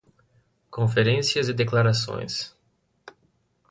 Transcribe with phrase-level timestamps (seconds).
[0.71, 2.55] Conferências e declarações